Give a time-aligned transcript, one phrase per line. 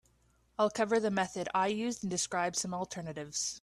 [0.57, 3.59] I'll cover the method I use and describe some alternatives.